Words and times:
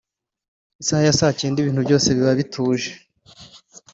Isaha 0.81 1.03
ya 1.07 1.17
saa 1.19 1.37
cyenda 1.39 1.57
ibintu 1.59 1.81
byose 1.85 2.07
biba 2.15 2.39
bituje 2.39 2.89